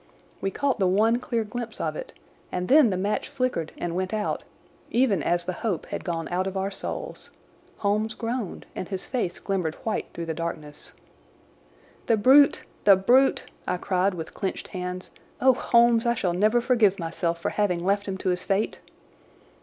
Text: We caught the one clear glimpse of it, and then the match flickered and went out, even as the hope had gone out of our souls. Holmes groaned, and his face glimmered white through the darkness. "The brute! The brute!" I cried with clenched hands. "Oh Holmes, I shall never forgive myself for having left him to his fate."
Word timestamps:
We 0.41 0.49
caught 0.49 0.79
the 0.79 0.87
one 0.87 1.19
clear 1.19 1.43
glimpse 1.43 1.79
of 1.79 1.95
it, 1.95 2.11
and 2.51 2.69
then 2.69 2.89
the 2.89 2.97
match 2.97 3.29
flickered 3.29 3.71
and 3.77 3.95
went 3.95 4.15
out, 4.15 4.43
even 4.89 5.21
as 5.21 5.45
the 5.45 5.53
hope 5.61 5.85
had 5.85 6.03
gone 6.03 6.27
out 6.29 6.47
of 6.47 6.57
our 6.57 6.71
souls. 6.71 7.29
Holmes 7.77 8.15
groaned, 8.15 8.65
and 8.75 8.89
his 8.89 9.05
face 9.05 9.37
glimmered 9.37 9.75
white 9.85 10.07
through 10.11 10.25
the 10.25 10.33
darkness. 10.33 10.93
"The 12.07 12.17
brute! 12.17 12.61
The 12.83 12.95
brute!" 12.95 13.43
I 13.67 13.77
cried 13.77 14.15
with 14.15 14.33
clenched 14.33 14.69
hands. 14.69 15.11
"Oh 15.39 15.53
Holmes, 15.53 16.07
I 16.07 16.15
shall 16.15 16.33
never 16.33 16.61
forgive 16.61 16.97
myself 16.97 17.39
for 17.39 17.49
having 17.49 17.85
left 17.85 18.07
him 18.07 18.17
to 18.17 18.29
his 18.29 18.43
fate." 18.43 18.79